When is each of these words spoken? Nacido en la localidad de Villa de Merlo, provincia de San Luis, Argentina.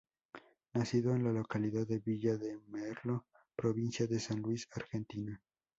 Nacido 0.73 1.13
en 1.15 1.23
la 1.25 1.31
localidad 1.31 1.85
de 1.85 1.99
Villa 1.99 2.35
de 2.35 2.57
Merlo, 2.69 3.27
provincia 3.55 4.07
de 4.07 4.19
San 4.19 4.41
Luis, 4.41 4.67
Argentina. 4.73 5.39